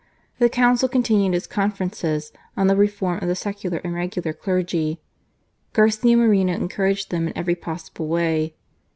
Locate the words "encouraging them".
6.55-7.27